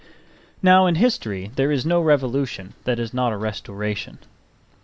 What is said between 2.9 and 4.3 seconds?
is not a Restoration.